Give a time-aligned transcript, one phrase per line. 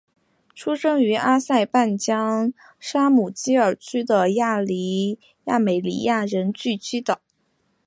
[0.55, 7.21] 出生于阿塞拜疆沙姆基尔区的亚美尼亚人聚居的。